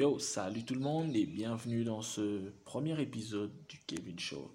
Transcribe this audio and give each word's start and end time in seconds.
Yo, 0.00 0.18
salut 0.18 0.64
tout 0.64 0.72
le 0.72 0.80
monde 0.80 1.14
et 1.14 1.26
bienvenue 1.26 1.84
dans 1.84 2.00
ce 2.00 2.52
premier 2.64 2.98
épisode 3.02 3.52
du 3.68 3.78
Kevin 3.86 4.18
Show. 4.18 4.50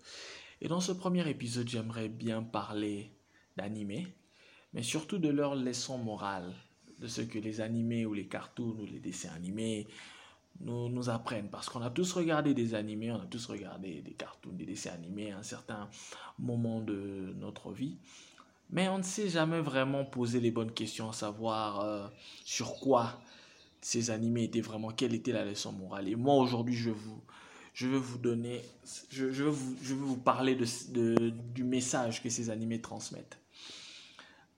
Et 0.60 0.68
dans 0.68 0.80
ce 0.80 0.92
premier 0.92 1.30
épisode, 1.30 1.68
j'aimerais 1.68 2.10
bien 2.10 2.42
parler 2.42 3.12
d'animés, 3.56 4.08
mais 4.74 4.82
surtout 4.82 5.20
de 5.20 5.30
leurs 5.30 5.54
leçons 5.54 6.00
morales, 6.00 6.52
de 6.98 7.06
ce 7.06 7.22
que 7.22 7.38
les 7.38 7.62
animés 7.62 8.08
ou 8.08 8.16
les 8.16 8.26
cartoons 8.26 8.76
ou 8.82 8.88
les 8.88 8.98
dessins 8.98 9.36
animés 9.36 9.86
nous, 10.62 11.10
apprennent. 11.12 11.52
Parce 11.52 11.70
qu'on 11.70 11.84
a 11.84 11.92
tous 11.92 12.14
regardé 12.14 12.56
des 12.56 12.74
animés, 12.74 13.12
on 13.12 13.22
a 13.22 13.28
tous 13.28 13.46
regardé 13.46 14.02
des 14.02 14.14
cartoons, 14.14 14.54
des 14.54 14.66
dessins 14.66 14.94
animés 14.94 15.32
à 15.32 15.38
un 15.38 15.44
certain 15.44 15.92
moment 16.40 16.82
de 16.82 17.36
notre 17.38 17.72
vie. 17.72 18.00
Mais 18.72 18.90
on 18.90 18.98
ne 18.98 19.04
sait 19.04 19.30
jamais 19.30 19.62
vraiment 19.62 20.06
poser 20.06 20.40
les 20.40 20.50
bonnes 20.50 20.74
questions, 20.74 21.12
à 21.12 21.14
savoir 21.14 21.82
euh, 21.82 22.08
sur 22.44 22.80
quoi 22.80 23.20
ces 23.86 24.10
animés 24.10 24.46
étaient 24.46 24.62
vraiment, 24.62 24.90
quelle 24.90 25.14
était 25.14 25.32
la 25.32 25.46
leçon 25.46 25.72
morale. 25.72 26.10
Et 26.10 26.16
moi 26.16 26.34
aujourd'hui, 26.38 26.74
je 26.74 26.90
vous, 26.90 27.22
je 27.76 27.86
veux 27.86 28.00
vous 28.00 28.18
donner, 28.18 28.64
je, 29.12 29.32
je, 29.32 29.44
veux, 29.44 29.52
vous, 29.52 29.78
je 29.84 29.94
veux 29.94 30.06
vous 30.06 30.18
parler 30.18 30.56
de, 30.56 30.66
de, 30.90 31.30
du 31.30 31.64
message 31.64 32.24
que 32.24 32.30
ces 32.32 32.50
animés 32.50 32.82
transmettent. 32.82 33.38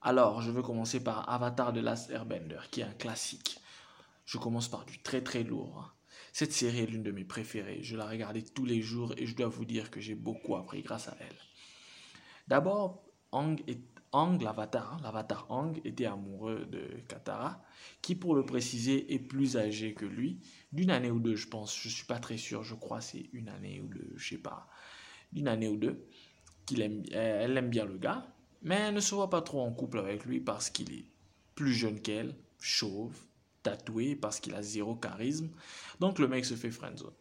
Alors, 0.02 0.42
je 0.42 0.50
veux 0.50 0.62
commencer 0.62 1.04
par 1.04 1.30
Avatar 1.30 1.74
de 1.74 1.82
Last 1.82 2.10
Airbender, 2.10 2.60
qui 2.72 2.80
est 2.80 2.86
un 2.86 2.94
classique. 2.94 3.60
Je 4.24 4.38
commence 4.38 4.70
par 4.70 4.86
du 4.86 5.00
très 5.00 5.22
très 5.22 5.44
lourd. 5.44 5.94
Cette 6.32 6.54
série 6.54 6.80
est 6.80 6.86
l'une 6.86 7.04
de 7.04 7.12
mes 7.12 7.26
préférées. 7.26 7.84
Je 7.84 7.98
la 7.98 8.08
regardais 8.08 8.44
tous 8.44 8.64
les 8.64 8.82
jours 8.82 9.14
et 9.18 9.26
je 9.26 9.36
dois 9.36 9.50
vous 9.50 9.66
dire 9.66 9.92
que 9.92 10.00
j'ai 10.00 10.16
beaucoup 10.16 10.56
appris 10.56 10.84
grâce 10.84 11.09
à 11.09 11.18
elle. 11.20 11.38
D'abord, 12.48 13.04
Ang 13.34 13.62
est 13.68 13.82
Ang, 14.14 14.42
l'avatar, 14.42 14.94
hein, 14.94 14.98
l'avatar 15.04 15.46
Ang, 15.50 15.80
était 15.84 16.06
amoureux 16.06 16.66
de 16.66 17.02
Katara, 17.08 17.62
qui, 18.02 18.16
pour 18.16 18.36
le 18.36 18.46
préciser, 18.46 19.14
est 19.14 19.20
plus 19.20 19.58
âgé 19.58 19.94
que 19.94 20.06
lui, 20.06 20.40
d'une 20.72 20.92
année 20.92 21.12
ou 21.12 21.20
deux, 21.20 21.36
je 21.36 21.48
pense. 21.48 21.78
Je 21.78 21.90
suis 21.90 22.06
pas 22.06 22.20
très 22.20 22.38
sûr, 22.38 22.64
je 22.64 22.76
crois 22.76 23.02
c'est 23.02 23.30
une 23.34 23.50
année 23.50 23.82
ou 23.82 23.88
deux, 23.88 24.14
je 24.16 24.30
sais 24.30 24.42
pas, 24.42 24.68
d'une 25.34 25.48
année 25.48 25.68
ou 25.68 25.78
deux. 25.78 26.08
Qu'il 26.66 26.81
aime, 26.81 27.04
elle 27.12 27.58
aime 27.58 27.70
bien 27.70 27.86
le 27.86 27.98
gars, 27.98 28.28
mais 28.62 28.76
elle 28.76 28.94
ne 28.94 29.00
se 29.00 29.16
voit 29.16 29.30
pas 29.30 29.42
trop 29.42 29.62
en 29.62 29.72
couple 29.72 30.00
avec 30.00 30.26
lui 30.26 30.40
parce 30.40 30.70
qu'il 30.70 30.94
est 30.94 31.06
plus 31.56 31.74
jeune 31.74 32.02
qu'elle, 32.02 32.36
chauve, 32.59 33.16
tatoué, 33.64 34.16
parce 34.16 34.40
qu'il 34.40 34.53
a 34.53 34.62
zéro 34.62 34.96
charisme. 34.96 35.50
Donc 36.00 36.20
le 36.20 36.28
mec 36.28 36.46
se 36.46 36.56
fait 36.56 36.72
friendzone. 36.72 37.14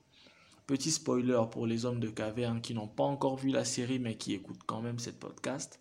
Petit 0.66 0.91
spoiler 0.91 1.42
pour 1.50 1.66
les 1.66 1.84
hommes 1.84 2.00
de 2.00 2.10
caverne 2.10 2.60
qui 2.60 2.75
n'ont 2.75 2.88
pas 2.88 3.05
encore 3.05 3.36
vu 3.36 3.50
la 3.50 3.64
série 3.64 4.00
mais 4.00 4.16
qui 4.16 4.34
écoutent 4.34 4.64
quand 4.66 4.82
même 4.82 4.98
cette 4.98 5.20
podcast 5.20 5.80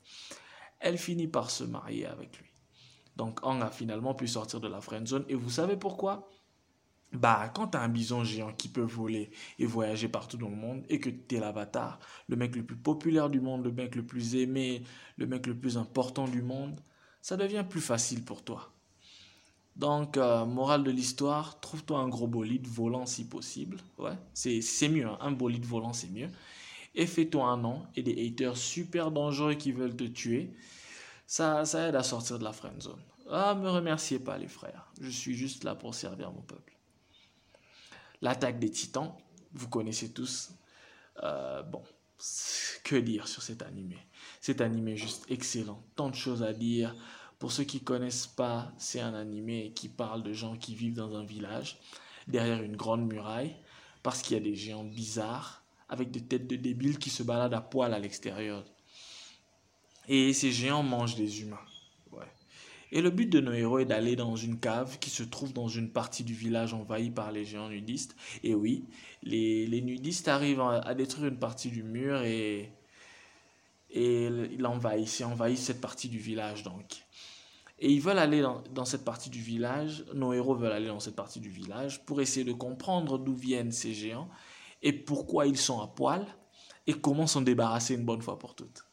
elle 0.85 0.99
finit 0.99 1.27
par 1.27 1.49
se 1.49 1.63
marier 1.63 2.05
avec 2.05 2.37
lui. 2.37 2.45
Donc 3.17 3.43
Ang 3.43 3.61
a 3.61 3.71
finalement 3.71 4.13
pu 4.13 4.27
sortir 4.27 4.59
de 4.61 4.67
la 4.67 4.81
friendzone. 4.81 5.25
Et 5.27 5.35
vous 5.35 5.49
savez 5.49 5.77
pourquoi? 5.77 6.29
Bah, 7.11 7.51
quand 7.55 7.69
t'as 7.69 7.81
un 7.81 7.89
bison 7.89 8.23
géant 8.23 8.53
qui 8.53 8.67
peut 8.67 8.81
voler 8.81 9.31
et 9.57 9.65
voyager 9.65 10.07
partout 10.07 10.37
dans 10.37 10.49
le 10.49 10.55
monde 10.55 10.83
et 10.89 10.99
que 10.99 11.09
t'es 11.09 11.39
l'avatar, 11.39 11.99
le 12.27 12.35
mec 12.35 12.55
le 12.55 12.63
plus 12.63 12.75
populaire 12.75 13.29
du 13.29 13.41
monde, 13.41 13.63
le 13.63 13.71
mec 13.71 13.95
le 13.95 14.05
plus 14.05 14.35
aimé, 14.35 14.83
le 15.17 15.25
mec 15.25 15.47
le 15.47 15.57
plus 15.57 15.77
important 15.77 16.27
du 16.27 16.43
monde, 16.43 16.79
ça 17.21 17.35
devient 17.35 17.65
plus 17.67 17.81
facile 17.81 18.23
pour 18.23 18.43
toi. 18.43 18.71
Donc, 19.75 20.17
euh, 20.17 20.45
morale 20.45 20.83
de 20.83 20.91
l'histoire, 20.91 21.59
trouve-toi 21.61 21.99
un 21.99 22.09
gros 22.09 22.27
bolide 22.27 22.67
volant 22.67 23.05
si 23.05 23.27
possible. 23.27 23.77
Ouais, 23.97 24.17
c'est 24.33 24.89
mieux, 24.89 25.07
hein. 25.07 25.17
un 25.19 25.31
bolide 25.31 25.65
volant 25.65 25.93
c'est 25.93 26.11
mieux 26.11 26.29
et 26.95 27.05
fais-toi 27.05 27.45
un 27.45 27.57
nom 27.57 27.85
et 27.95 28.03
des 28.03 28.25
haters 28.25 28.57
super 28.57 29.11
dangereux 29.11 29.55
qui 29.55 29.71
veulent 29.71 29.95
te 29.95 30.05
tuer. 30.05 30.53
Ça, 31.27 31.65
ça 31.65 31.89
aide 31.89 31.95
à 31.95 32.03
sortir 32.03 32.39
de 32.39 32.43
la 32.43 32.53
friend 32.53 32.81
zone. 32.81 33.01
Ah, 33.29 33.55
me 33.55 33.69
remerciez 33.69 34.19
pas 34.19 34.37
les 34.37 34.47
frères. 34.47 34.91
Je 35.01 35.09
suis 35.09 35.35
juste 35.35 35.63
là 35.63 35.75
pour 35.75 35.95
servir 35.95 36.31
mon 36.31 36.41
peuple. 36.41 36.77
L'attaque 38.21 38.59
des 38.59 38.69
titans, 38.69 39.13
vous 39.53 39.67
connaissez 39.67 40.11
tous. 40.11 40.51
Euh, 41.23 41.63
bon, 41.63 41.83
que 42.83 42.95
dire 42.95 43.27
sur 43.27 43.41
cet 43.41 43.61
animé? 43.61 43.97
Cet 44.39 44.61
animé 44.61 44.93
est 44.93 44.97
juste 44.97 45.25
excellent. 45.29 45.83
Tant 45.95 46.09
de 46.09 46.15
choses 46.15 46.43
à 46.43 46.53
dire. 46.53 46.95
Pour 47.39 47.51
ceux 47.51 47.63
qui 47.65 47.81
connaissent 47.81 48.27
pas, 48.27 48.71
c'est 48.77 49.01
un 49.01 49.13
animé 49.13 49.73
qui 49.75 49.89
parle 49.89 50.23
de 50.23 50.31
gens 50.31 50.55
qui 50.55 50.73
vivent 50.73 50.95
dans 50.95 51.15
un 51.15 51.25
village, 51.25 51.77
derrière 52.27 52.63
une 52.63 52.77
grande 52.77 53.05
muraille, 53.05 53.55
parce 54.03 54.21
qu'il 54.21 54.37
y 54.37 54.39
a 54.39 54.43
des 54.43 54.55
géants 54.55 54.85
bizarres 54.85 55.64
avec 55.89 56.11
des 56.11 56.21
têtes 56.21 56.47
de 56.47 56.55
débiles 56.55 56.99
qui 56.99 57.09
se 57.09 57.23
baladent 57.23 57.53
à 57.53 57.61
poil 57.61 57.93
à 57.93 57.99
l'extérieur. 57.99 58.65
Et 60.07 60.33
ces 60.33 60.51
géants 60.51 60.83
mangent 60.83 61.15
des 61.15 61.41
humains. 61.41 61.59
Et 62.91 63.01
le 63.01 63.09
but 63.09 63.29
de 63.29 63.41
nos 63.41 63.51
héros 63.51 63.79
est 63.79 63.85
d'aller 63.85 64.15
dans 64.15 64.35
une 64.35 64.59
cave 64.59 64.99
qui 64.99 65.09
se 65.09 65.23
trouve 65.23 65.51
dans 65.51 65.67
une 65.67 65.89
partie 65.89 66.23
du 66.23 66.33
village 66.33 66.73
envahie 66.73 67.09
par 67.09 67.31
les 67.31 67.43
géants 67.43 67.67
nudistes. 67.67 68.15
Et 68.43 68.53
oui, 68.55 68.85
les, 69.23 69.65
les 69.67 69.81
nudistes 69.81 70.27
arrivent 70.27 70.61
à, 70.61 70.93
détruire 70.93 71.27
une 71.27 71.39
partie 71.39 71.69
du 71.69 71.83
mur 71.83 72.21
et, 72.21 72.71
et 73.89 74.27
ils 74.51 74.65
envahissent, 74.65 75.19
ils 75.19 75.25
envahissent 75.25 75.65
cette 75.65 75.81
partie 75.81 76.09
du 76.09 76.19
village 76.19 76.63
donc. 76.63 77.03
Et 77.79 77.91
ils 77.91 77.99
veulent 77.99 78.19
aller 78.19 78.41
dans, 78.41 78.85
cette 78.85 79.03
partie 79.03 79.29
du 79.29 79.41
village, 79.41 80.05
nos 80.13 80.31
héros 80.31 80.55
veulent 80.55 80.71
aller 80.71 80.87
dans 80.87 81.01
cette 81.01 81.17
partie 81.17 81.41
du 81.41 81.49
village 81.49 82.05
pour 82.05 82.21
essayer 82.21 82.45
de 82.45 82.53
comprendre 82.53 83.17
d'où 83.17 83.35
viennent 83.35 83.73
ces 83.73 83.93
géants 83.93 84.29
et 84.85 84.93
pourquoi 84.93 85.47
ils 85.47 85.57
sont 85.57 85.81
à 85.81 85.87
poil 85.87 86.25
et 86.87 86.93
comment 86.93 87.25
s'en 87.25 87.41
débarrasser 87.41 87.95
une 87.95 88.05
bonne 88.05 88.21
fois 88.21 88.37
pour 88.37 88.53
toutes. 88.55 88.85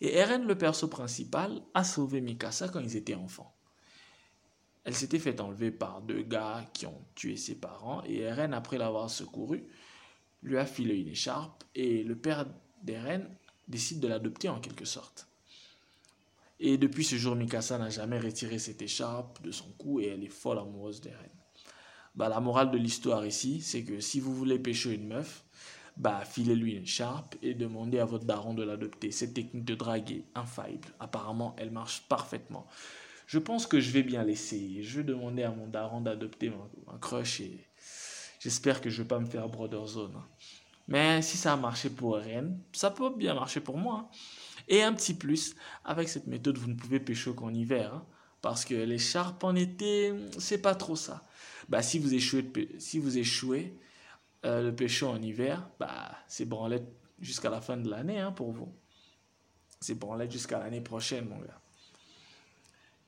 Et 0.00 0.16
Eren, 0.16 0.46
le 0.46 0.56
perso 0.56 0.86
principal, 0.86 1.60
a 1.74 1.82
sauvé 1.84 2.20
Mikasa 2.20 2.68
quand 2.68 2.80
ils 2.80 2.96
étaient 2.96 3.16
enfants. 3.16 3.54
Elle 4.84 4.94
s'était 4.94 5.18
fait 5.18 5.40
enlever 5.40 5.72
par 5.72 6.00
deux 6.00 6.22
gars 6.22 6.64
qui 6.72 6.86
ont 6.86 7.04
tué 7.16 7.36
ses 7.36 7.56
parents 7.56 8.02
et 8.06 8.20
Eren, 8.20 8.54
après 8.54 8.78
l'avoir 8.78 9.10
secouru, 9.10 9.66
lui 10.42 10.56
a 10.56 10.64
filé 10.64 10.94
une 10.94 11.08
écharpe 11.08 11.64
et 11.74 12.04
le 12.04 12.16
père 12.16 12.46
d'Eren 12.82 13.28
décide 13.68 14.00
de 14.00 14.08
l'adopter 14.08 14.48
en 14.48 14.60
quelque 14.60 14.84
sorte. 14.86 15.26
Et 16.60 16.78
depuis 16.78 17.04
ce 17.04 17.16
jour, 17.16 17.34
Mikasa 17.34 17.78
n'a 17.78 17.90
jamais 17.90 18.20
retiré 18.20 18.60
cette 18.60 18.80
écharpe 18.80 19.42
de 19.42 19.50
son 19.50 19.70
cou 19.72 20.00
et 20.00 20.06
elle 20.06 20.22
est 20.22 20.28
folle 20.28 20.58
amoureuse 20.58 21.00
d'Eren 21.00 21.30
bah, 22.14 22.28
la 22.28 22.40
morale 22.40 22.70
de 22.70 22.78
l'histoire 22.78 23.26
ici, 23.26 23.60
c'est 23.60 23.84
que 23.84 24.00
si 24.00 24.20
vous 24.20 24.34
voulez 24.34 24.58
pêcher 24.58 24.94
une 24.94 25.06
meuf, 25.06 25.44
bah, 25.96 26.22
filez-lui 26.24 26.76
une 26.76 26.82
écharpe 26.82 27.36
et 27.42 27.54
demandez 27.54 27.98
à 27.98 28.04
votre 28.04 28.24
daron 28.24 28.54
de 28.54 28.62
l'adopter. 28.62 29.10
Cette 29.10 29.34
technique 29.34 29.64
de 29.64 29.74
drague 29.74 30.10
est 30.10 30.24
infaillible. 30.34 30.88
Apparemment, 30.98 31.54
elle 31.58 31.70
marche 31.70 32.02
parfaitement. 32.08 32.66
Je 33.26 33.38
pense 33.38 33.66
que 33.66 33.80
je 33.80 33.90
vais 33.90 34.02
bien 34.02 34.24
l'essayer. 34.24 34.82
Je 34.82 34.98
vais 34.98 35.04
demander 35.04 35.42
à 35.42 35.50
mon 35.50 35.66
daron 35.66 36.00
d'adopter 36.00 36.52
un 36.92 36.98
crush 36.98 37.40
et 37.40 37.66
j'espère 38.40 38.80
que 38.80 38.90
je 38.90 38.98
ne 38.98 39.02
vais 39.04 39.08
pas 39.08 39.20
me 39.20 39.26
faire 39.26 39.48
brother 39.48 39.86
zone. 39.86 40.14
Hein. 40.16 40.26
Mais 40.88 41.22
si 41.22 41.36
ça 41.36 41.52
a 41.52 41.56
marché 41.56 41.90
pour 41.90 42.16
Ren, 42.16 42.58
ça 42.72 42.90
peut 42.90 43.10
bien 43.16 43.34
marcher 43.34 43.60
pour 43.60 43.78
moi. 43.78 44.08
Hein. 44.10 44.16
Et 44.66 44.82
un 44.82 44.92
petit 44.92 45.14
plus, 45.14 45.54
avec 45.84 46.08
cette 46.08 46.26
méthode, 46.26 46.58
vous 46.58 46.68
ne 46.68 46.74
pouvez 46.74 46.98
pêcher 46.98 47.32
qu'en 47.34 47.54
hiver. 47.54 48.02
Parce 48.42 48.64
que 48.64 48.74
l'écharpe 48.74 49.44
en 49.44 49.54
été, 49.54 50.14
c'est 50.38 50.62
pas 50.62 50.74
trop 50.74 50.96
ça 50.96 51.26
bah, 51.70 51.82
si 51.82 51.98
vous 51.98 52.12
échouez, 52.12 52.50
si 52.78 52.98
vous 52.98 53.16
échouez 53.16 53.72
euh, 54.44 54.60
le 54.62 54.74
péché 54.74 55.06
en 55.06 55.22
hiver, 55.22 55.70
bah, 55.78 56.10
c'est 56.26 56.44
branlette 56.44 56.92
jusqu'à 57.20 57.48
la 57.48 57.60
fin 57.60 57.76
de 57.76 57.88
l'année 57.88 58.18
hein, 58.18 58.32
pour 58.32 58.50
vous. 58.50 58.74
C'est 59.80 59.94
branlette 59.94 60.32
jusqu'à 60.32 60.58
l'année 60.58 60.80
prochaine, 60.80 61.28
mon 61.28 61.38
gars. 61.38 61.60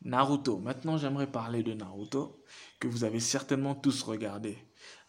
Naruto. 0.04 0.59
Maintenant, 0.59 0.97
j'aimerais 0.97 1.26
parler 1.26 1.62
de 1.62 1.75
Naruto, 1.75 2.43
que 2.81 2.88
vous 2.88 3.04
avez 3.04 3.20
certainement 3.20 3.75
tous 3.75 4.03
regardé 4.03 4.59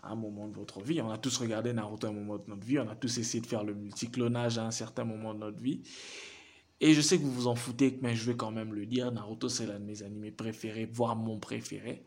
à 0.02 0.10
un 0.10 0.16
moment 0.16 0.48
de 0.48 0.56
votre 0.56 0.82
vie. 0.82 1.02
On 1.02 1.12
a 1.12 1.18
tous 1.18 1.38
regardé 1.38 1.74
Naruto 1.74 2.08
à 2.08 2.10
un 2.10 2.14
moment 2.14 2.38
de 2.38 2.44
notre 2.48 2.66
vie. 2.66 2.80
On 2.80 2.90
a 2.90 2.96
tous 2.96 3.20
essayé 3.20 3.40
de 3.40 3.48
faire 3.48 3.64
le 3.64 3.76
multiclonage 3.76 4.58
à 4.58 4.66
un 4.66 4.72
certain 4.72 5.04
moment 5.04 5.34
de 5.34 5.40
notre 5.40 5.60
vie. 5.60 5.84
Et 6.86 6.94
je 6.94 7.00
sais 7.00 7.18
que 7.18 7.24
vous 7.24 7.32
vous 7.32 7.48
en 7.48 7.56
foutez, 7.56 7.98
mais 8.02 8.14
je 8.14 8.30
vais 8.30 8.36
quand 8.36 8.52
même 8.52 8.74
le 8.74 8.86
dire. 8.86 9.10
Naruto, 9.10 9.48
c'est 9.48 9.66
l'un 9.66 9.80
de 9.80 9.86
mes 9.86 10.04
animés 10.04 10.32
préférés, 10.32 10.86
voire 10.86 11.16
mon 11.16 11.40
préféré 11.40 12.04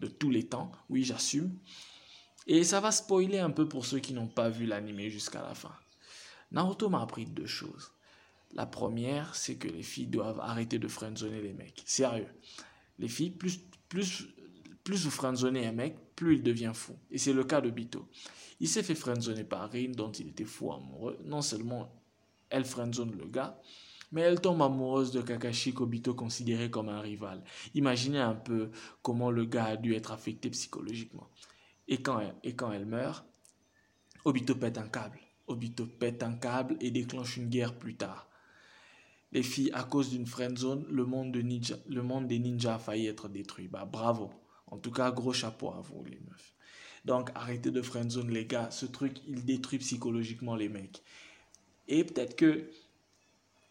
de 0.00 0.06
tous 0.06 0.30
les 0.30 0.44
temps. 0.44 0.72
Oui, 0.88 1.04
j'assume. 1.04 1.54
Et 2.46 2.64
ça 2.64 2.80
va 2.80 2.90
spoiler 2.90 3.38
un 3.38 3.50
peu 3.50 3.68
pour 3.68 3.84
ceux 3.84 3.98
qui 3.98 4.14
n'ont 4.14 4.26
pas 4.26 4.48
vu 4.48 4.64
l'anime 4.64 5.10
jusqu'à 5.10 5.42
la 5.42 5.54
fin. 5.54 5.74
Naruto 6.52 6.88
m'a 6.88 7.02
appris 7.02 7.26
deux 7.26 7.44
choses. 7.44 7.92
La 8.54 8.64
première, 8.64 9.34
c'est 9.34 9.56
que 9.56 9.68
les 9.68 9.82
filles 9.82 10.06
doivent 10.06 10.40
arrêter 10.40 10.78
de 10.78 10.88
friendzoner 10.88 11.42
les 11.42 11.52
mecs. 11.52 11.82
Sérieux. 11.84 12.32
Les 12.98 13.08
filles, 13.08 13.32
plus 13.32 13.60
vous 14.88 15.10
friendzonez 15.10 15.66
un 15.66 15.72
mec, 15.72 15.98
plus 16.16 16.36
il 16.36 16.42
devient 16.42 16.72
fou. 16.72 16.96
Et 17.10 17.18
c'est 17.18 17.34
le 17.34 17.44
cas 17.44 17.60
de 17.60 17.68
Bito. 17.68 18.08
Il 18.58 18.70
s'est 18.70 18.82
fait 18.82 18.94
friendzoner 18.94 19.44
par 19.44 19.70
Rin, 19.70 19.92
dont 19.94 20.12
il 20.12 20.28
était 20.28 20.46
fou 20.46 20.72
amoureux. 20.72 21.18
Non 21.24 21.42
seulement 21.42 21.92
elle 22.48 22.64
friendzone 22.64 23.14
le 23.18 23.26
gars, 23.26 23.60
mais 24.14 24.22
elle 24.22 24.40
tombe 24.40 24.62
amoureuse 24.62 25.10
de 25.10 25.20
Kakashi 25.20 25.74
qu'Obito 25.74 26.14
considérait 26.14 26.70
comme 26.70 26.88
un 26.88 27.00
rival. 27.00 27.42
Imaginez 27.74 28.20
un 28.20 28.36
peu 28.36 28.70
comment 29.02 29.32
le 29.32 29.44
gars 29.44 29.64
a 29.64 29.76
dû 29.76 29.94
être 29.94 30.12
affecté 30.12 30.50
psychologiquement. 30.50 31.28
Et 31.88 32.00
quand 32.00 32.20
elle, 32.20 32.34
et 32.44 32.54
quand 32.54 32.70
elle 32.70 32.86
meurt, 32.86 33.26
Obito 34.24 34.54
pète 34.54 34.78
un 34.78 34.86
câble. 34.86 35.18
Obito 35.48 35.86
pète 35.86 36.22
un 36.22 36.34
câble 36.34 36.76
et 36.80 36.92
déclenche 36.92 37.36
une 37.36 37.48
guerre 37.48 37.76
plus 37.76 37.96
tard. 37.96 38.30
Les 39.32 39.42
filles, 39.42 39.72
à 39.74 39.82
cause 39.82 40.10
d'une 40.10 40.26
friendzone, 40.26 40.86
le 40.88 41.04
monde, 41.04 41.32
de 41.32 41.42
ninja, 41.42 41.74
le 41.88 42.04
monde 42.04 42.28
des 42.28 42.38
ninjas 42.38 42.76
a 42.76 42.78
failli 42.78 43.08
être 43.08 43.28
détruit. 43.28 43.66
Bah 43.66 43.84
bravo. 43.84 44.30
En 44.68 44.78
tout 44.78 44.92
cas, 44.92 45.10
gros 45.10 45.32
chapeau 45.32 45.70
à 45.70 45.80
vous 45.80 46.04
les 46.04 46.20
meufs. 46.20 46.54
Donc 47.04 47.32
arrêtez 47.34 47.72
de 47.72 47.82
friendzone 47.82 48.30
les 48.30 48.46
gars. 48.46 48.70
Ce 48.70 48.86
truc, 48.86 49.18
il 49.26 49.44
détruit 49.44 49.78
psychologiquement 49.78 50.54
les 50.54 50.68
mecs. 50.68 51.02
Et 51.88 52.04
peut-être 52.04 52.36
que 52.36 52.70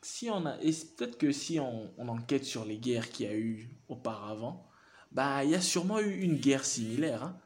si 0.05 0.29
on 0.29 0.45
a, 0.45 0.57
peut-être 0.57 1.17
que 1.17 1.31
si 1.31 1.59
on, 1.59 1.91
on, 1.97 2.07
enquête 2.07 2.45
sur 2.45 2.65
les 2.65 2.77
guerres 2.77 3.09
qu'il 3.09 3.25
y 3.25 3.29
a 3.29 3.35
eu 3.35 3.69
auparavant, 3.87 4.67
bah 5.11 5.43
il 5.43 5.51
y 5.51 5.55
a 5.55 5.61
sûrement 5.61 5.99
eu 5.99 6.21
une 6.21 6.37
guerre 6.37 6.65
similaire. 6.65 7.23
Hein. 7.23 7.37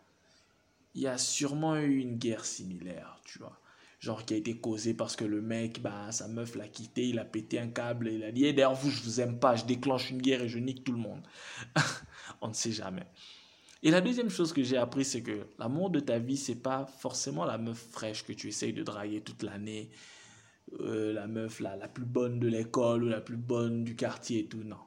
Il 0.95 1.01
y 1.01 1.07
a 1.07 1.17
sûrement 1.17 1.75
eu 1.77 1.97
une 1.99 2.17
guerre 2.17 2.45
similaire, 2.45 3.19
tu 3.25 3.39
vois 3.39 3.59
genre 3.99 4.25
qui 4.25 4.33
a 4.33 4.37
été 4.37 4.57
causé 4.57 4.93
parce 4.93 5.15
que 5.15 5.25
le 5.25 5.41
mec, 5.41 5.81
bah, 5.81 6.11
sa 6.11 6.27
meuf 6.27 6.55
l'a 6.55 6.67
quitté, 6.67 7.09
il 7.09 7.19
a 7.19 7.25
pété 7.25 7.59
un 7.59 7.67
câble, 7.67 8.09
il 8.09 8.23
a 8.23 8.31
dit, 8.31 8.45
eh, 8.45 8.53
d'ailleurs, 8.53 8.75
vous, 8.75 8.91
je 8.91 9.01
vous 9.01 9.21
aime 9.21 9.39
pas, 9.39 9.55
je 9.55 9.65
déclenche 9.65 10.11
une 10.11 10.21
guerre 10.21 10.43
et 10.43 10.49
je 10.49 10.59
nique 10.59 10.83
tout 10.83 10.91
le 10.91 10.99
monde. 10.99 11.21
On 12.41 12.49
ne 12.49 12.53
sait 12.53 12.71
jamais. 12.71 13.07
Et 13.83 13.91
la 13.91 14.01
deuxième 14.01 14.29
chose 14.29 14.53
que 14.53 14.63
j'ai 14.63 14.77
appris, 14.77 15.05
c'est 15.05 15.21
que 15.21 15.47
l'amour 15.59 15.89
de 15.89 15.99
ta 15.99 16.19
vie, 16.19 16.37
c'est 16.37 16.55
pas 16.55 16.85
forcément 16.85 17.45
la 17.45 17.57
meuf 17.57 17.77
fraîche 17.91 18.23
que 18.23 18.33
tu 18.33 18.47
essayes 18.47 18.73
de 18.73 18.83
draguer 18.83 19.21
toute 19.21 19.43
l'année, 19.43 19.89
euh, 20.79 21.13
la 21.13 21.27
meuf 21.27 21.59
la, 21.59 21.87
plus 21.87 22.05
bonne 22.05 22.39
de 22.39 22.47
l'école 22.47 23.03
ou 23.03 23.07
la 23.09 23.21
plus 23.21 23.37
bonne 23.37 23.83
du 23.83 23.95
quartier 23.95 24.39
et 24.39 24.47
tout, 24.47 24.63
non. 24.63 24.77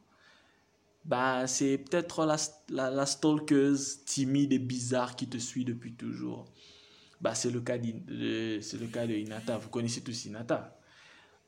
Bah, 1.05 1.47
c'est 1.47 1.79
peut-être 1.79 2.27
la, 2.27 2.37
la, 2.69 2.91
la 2.91 3.07
stalkeuse 3.07 4.05
timide 4.05 4.53
et 4.53 4.59
bizarre 4.59 5.17
qui 5.17 5.29
te 5.29 5.39
suit 5.39 5.65
depuis 5.65 5.95
toujours 5.95 6.47
bah, 7.21 7.35
c'est 7.35 7.51
le 7.51 7.61
cas 7.61 7.79
de, 7.79 7.93
le 8.09 8.87
cas 8.87 9.07
de 9.07 9.15
Hinata. 9.15 9.59
Vous 9.59 9.69
connaissez 9.69 10.03
tous 10.03 10.25
Hinata. 10.25 10.77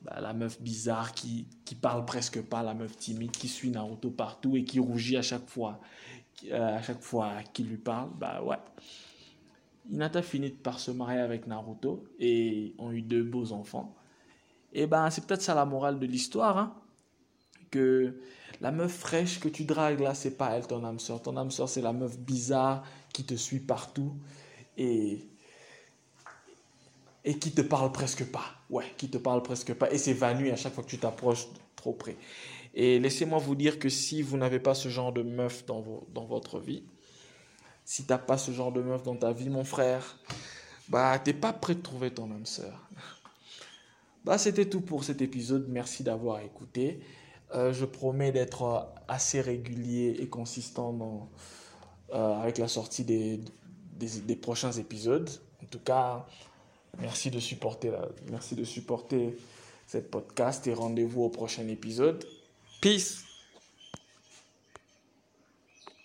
Bah, 0.03 0.21
la 0.21 0.33
meuf 0.33 0.61
bizarre 0.61 1.13
qui, 1.13 1.47
qui 1.65 1.75
parle 1.75 2.05
presque 2.05 2.43
pas, 2.43 2.63
la 2.63 2.75
meuf 2.75 2.97
timide 2.97 3.31
qui 3.31 3.49
suit 3.49 3.71
Naruto 3.71 4.11
partout 4.11 4.57
et 4.57 4.65
qui 4.65 4.81
rougit 4.81 5.17
à 5.17 5.23
chaque 5.23 5.49
fois, 5.49 5.81
euh, 6.51 6.77
à 6.77 6.83
chaque 6.83 7.03
fois 7.03 7.43
qu'il 7.53 7.69
lui 7.69 7.77
parle. 7.77 8.11
Bah 8.19 8.43
ouais. 8.43 8.57
Hinata 9.91 10.23
finit 10.23 10.51
par 10.51 10.79
se 10.81 10.91
marier 10.91 11.21
avec 11.21 11.47
Naruto 11.47 12.05
et 12.19 12.75
ont 12.79 12.93
eu 12.93 13.03
deux 13.03 13.23
beaux 13.23 13.53
enfants. 13.53 13.95
Et 14.73 14.87
ben 14.87 15.11
c'est 15.11 15.27
peut-être 15.27 15.43
ça 15.43 15.55
la 15.55 15.65
morale 15.65 15.99
de 15.99 16.07
l'histoire, 16.07 16.59
hein, 16.59 16.75
que 17.71 18.21
la 18.61 18.71
meuf 18.71 18.93
fraîche 18.93 19.41
que 19.41 19.49
tu 19.49 19.65
dragues 19.65 20.01
là, 20.01 20.15
c'est 20.15 20.37
pas 20.37 20.51
elle 20.57 20.67
ton 20.67 20.85
âme 20.85 20.99
sœur. 20.99 21.21
Ton 21.23 21.37
âme 21.37 21.51
sœur 21.51 21.69
c'est 21.69 21.83
la 21.83 21.93
meuf 21.93 22.19
bizarre 22.19 22.85
qui 23.13 23.25
te 23.25 23.35
suit 23.35 23.61
partout 23.61 24.15
et 24.77 25.27
et 27.25 27.39
qui 27.39 27.53
te 27.53 27.63
parle 27.63 27.93
presque 27.93 28.25
pas. 28.25 28.45
Ouais, 28.71 28.87
qui 28.97 29.09
te 29.09 29.19
parle 29.19 29.43
presque 29.43 29.75
pas 29.75 29.91
et 29.93 29.99
s'évanouit 29.99 30.51
à 30.51 30.57
chaque 30.57 30.75
fois 30.75 30.83
que 30.85 30.89
tu 30.89 30.99
t'approches 30.99 31.47
trop 31.77 31.93
près. 31.93 32.17
Et 32.75 32.99
laissez-moi 32.99 33.39
vous 33.39 33.55
dire 33.55 33.79
que 33.79 33.89
si 33.89 34.23
vous 34.23 34.37
n'avez 34.37 34.59
pas 34.59 34.75
ce 34.75 34.89
genre 34.89 35.13
de 35.13 35.23
meuf 35.23 35.67
dans, 35.67 35.85
dans 36.15 36.25
votre 36.25 36.59
vie, 36.59 36.85
si 37.85 38.05
tu 38.05 38.13
n'as 38.13 38.19
pas 38.19 38.39
ce 38.39 38.51
genre 38.51 38.73
de 38.73 38.81
meuf 38.81 39.03
dans 39.03 39.17
ta 39.17 39.33
vie, 39.33 39.51
mon 39.51 39.65
frère, 39.65 40.19
bah, 40.89 41.19
t'es 41.19 41.35
pas 41.35 41.53
prêt 41.53 41.75
de 41.75 41.83
trouver 41.83 42.11
ton 42.13 42.31
âme 42.31 42.47
sœur. 42.47 42.89
Bah, 44.25 44.39
c'était 44.39 44.67
tout 44.67 44.81
pour 44.81 45.05
cet 45.05 45.21
épisode. 45.21 45.67
Merci 45.69 46.03
d'avoir 46.03 46.41
écouté. 46.41 47.01
Euh, 47.55 47.73
je 47.73 47.85
promets 47.85 48.33
d'être 48.33 48.89
assez 49.09 49.41
régulier 49.41 50.17
et 50.21 50.29
consistant 50.29 51.29
euh, 52.13 52.41
avec 52.41 52.59
la 52.59 52.69
sortie 52.69 53.05
des, 53.05 53.41
prochains 54.41 54.73
épisodes. 54.73 55.29
En 55.63 55.67
tout 55.67 55.81
cas, 55.81 56.27
Merci 57.01 57.31
de 57.31 57.41
supporter, 57.41 57.91
merci 58.31 58.55
de 58.55 58.65
supporter 58.65 59.37
cette 59.87 60.11
podcast 60.11 60.67
et 60.67 60.75
rendez-vous 60.75 61.23
au 61.23 61.31
prochain 61.31 61.67
épisode. 61.69 62.25
Peace 62.81 63.32